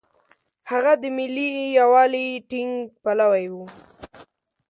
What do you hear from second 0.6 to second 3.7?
هغه د ملي یووالي ټینګ پلوی و.